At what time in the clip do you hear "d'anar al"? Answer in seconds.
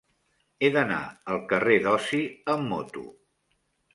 0.75-1.43